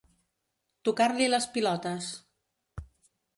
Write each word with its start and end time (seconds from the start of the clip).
Tocar-li 0.89 1.27
les 1.33 1.47
pilotes. 1.59 2.09